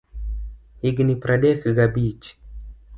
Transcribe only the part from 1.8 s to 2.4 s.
abich.